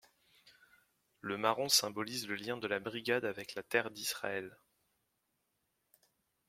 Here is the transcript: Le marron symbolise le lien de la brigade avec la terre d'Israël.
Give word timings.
Le 1.19 1.37
marron 1.37 1.69
symbolise 1.69 2.27
le 2.27 2.33
lien 2.33 2.57
de 2.57 2.65
la 2.65 2.79
brigade 2.79 3.23
avec 3.23 3.53
la 3.53 3.61
terre 3.61 3.91
d'Israël. 3.91 4.57